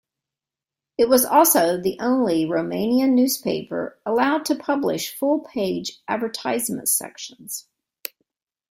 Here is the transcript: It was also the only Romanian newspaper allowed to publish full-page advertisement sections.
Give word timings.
It 0.97 1.09
was 1.09 1.25
also 1.25 1.79
the 1.79 1.99
only 1.99 2.45
Romanian 2.45 3.09
newspaper 3.11 3.99
allowed 4.03 4.45
to 4.45 4.55
publish 4.55 5.15
full-page 5.15 5.99
advertisement 6.07 6.89
sections. 6.89 7.67